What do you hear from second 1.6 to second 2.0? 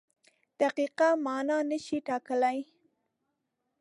نشي